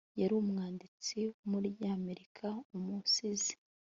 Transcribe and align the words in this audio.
yari 0.19 0.33
umwanditsi 0.41 1.17
wumunyamerika 1.37 2.47
umusizi 2.75 3.53